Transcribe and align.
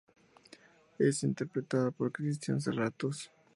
Es 0.97 1.21
interpretada 1.21 1.91
por 1.91 2.11
Christian 2.11 2.59
Serratos. 2.59 3.29